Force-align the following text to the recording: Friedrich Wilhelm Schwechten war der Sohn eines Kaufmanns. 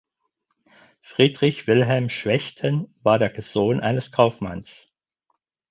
Friedrich 1.03 1.67
Wilhelm 1.67 2.09
Schwechten 2.09 2.91
war 3.03 3.19
der 3.19 3.39
Sohn 3.39 3.81
eines 3.81 4.11
Kaufmanns. 4.11 4.91